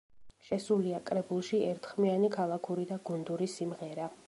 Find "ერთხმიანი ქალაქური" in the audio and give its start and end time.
1.67-2.89